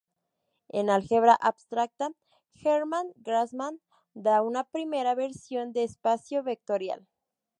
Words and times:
En 0.69 0.89
álgebra 0.89 1.35
abstracta, 1.49 2.07
Hermann 2.55 3.13
Grassmann 3.17 3.79
da 4.15 4.41
una 4.41 4.63
primera 4.63 5.13
versión 5.13 5.73
de 5.73 5.83
espacio 5.83 6.41
vectorial. 6.41 7.07